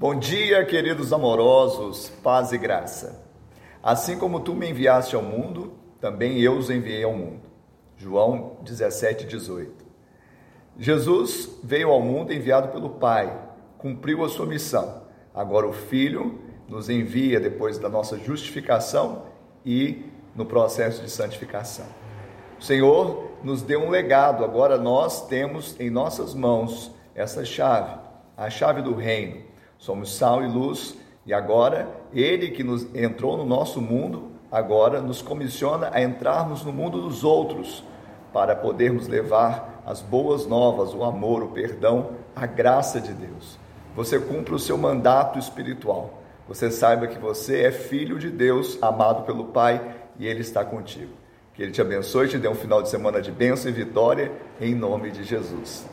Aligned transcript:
Bom 0.00 0.14
dia, 0.14 0.64
queridos 0.64 1.12
amorosos, 1.12 2.08
paz 2.22 2.52
e 2.52 2.56
graça. 2.56 3.20
Assim 3.82 4.16
como 4.16 4.38
tu 4.38 4.54
me 4.54 4.70
enviaste 4.70 5.16
ao 5.16 5.22
mundo, 5.22 5.72
também 6.00 6.38
eu 6.38 6.56
os 6.56 6.70
enviei 6.70 7.02
ao 7.02 7.12
mundo. 7.12 7.40
João 7.96 8.58
17, 8.62 9.26
18. 9.26 9.84
Jesus 10.78 11.58
veio 11.64 11.90
ao 11.90 12.00
mundo 12.00 12.32
enviado 12.32 12.68
pelo 12.68 12.90
Pai, 12.90 13.36
cumpriu 13.76 14.24
a 14.24 14.28
sua 14.28 14.46
missão. 14.46 15.02
Agora 15.34 15.66
o 15.66 15.72
Filho 15.72 16.42
nos 16.68 16.88
envia 16.88 17.40
depois 17.40 17.76
da 17.76 17.88
nossa 17.88 18.16
justificação 18.16 19.24
e 19.66 20.04
no 20.32 20.46
processo 20.46 21.02
de 21.02 21.10
santificação. 21.10 21.86
O 22.56 22.62
Senhor 22.62 23.32
nos 23.42 23.62
deu 23.62 23.80
um 23.80 23.90
legado, 23.90 24.44
agora 24.44 24.78
nós 24.78 25.26
temos 25.26 25.74
em 25.80 25.90
nossas 25.90 26.34
mãos 26.34 26.94
essa 27.16 27.44
chave, 27.44 27.98
a 28.36 28.48
chave 28.48 28.80
do 28.80 28.94
reino 28.94 29.48
Somos 29.78 30.14
sal 30.16 30.42
e 30.42 30.48
luz 30.48 30.96
e 31.24 31.32
agora 31.32 31.88
ele 32.12 32.50
que 32.50 32.64
nos 32.64 32.86
entrou 32.94 33.36
no 33.36 33.46
nosso 33.46 33.80
mundo, 33.80 34.32
agora 34.50 35.00
nos 35.00 35.22
comissiona 35.22 35.90
a 35.92 36.02
entrarmos 36.02 36.64
no 36.64 36.72
mundo 36.72 37.00
dos 37.00 37.22
outros 37.22 37.84
para 38.32 38.56
podermos 38.56 39.08
levar 39.08 39.82
as 39.86 40.00
boas 40.00 40.46
novas, 40.46 40.92
o 40.92 41.02
amor, 41.04 41.42
o 41.42 41.48
perdão, 41.48 42.10
a 42.34 42.46
graça 42.46 43.00
de 43.00 43.12
Deus. 43.12 43.58
Você 43.94 44.18
cumpre 44.18 44.54
o 44.54 44.58
seu 44.58 44.76
mandato 44.76 45.38
espiritual. 45.38 46.22
Você 46.46 46.70
saiba 46.70 47.06
que 47.06 47.18
você 47.18 47.62
é 47.64 47.70
filho 47.70 48.18
de 48.18 48.30
Deus, 48.30 48.78
amado 48.80 49.24
pelo 49.24 49.46
Pai, 49.46 49.96
e 50.18 50.26
Ele 50.26 50.40
está 50.40 50.64
contigo. 50.64 51.12
Que 51.54 51.62
Ele 51.62 51.72
te 51.72 51.80
abençoe 51.80 52.26
e 52.26 52.30
te 52.30 52.38
dê 52.38 52.48
um 52.48 52.54
final 52.54 52.82
de 52.82 52.88
semana 52.88 53.20
de 53.20 53.30
bênção 53.30 53.70
e 53.70 53.74
vitória, 53.74 54.32
em 54.60 54.74
nome 54.74 55.10
de 55.10 55.24
Jesus. 55.24 55.86